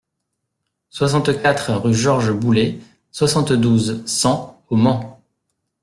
soixante-quatre 0.89 1.75
rue 1.75 1.93
Georges 1.93 2.31
Boullet, 2.33 2.79
soixante-douze, 3.11 4.01
cent 4.07 4.63
au 4.69 4.75
Mans 4.75 5.21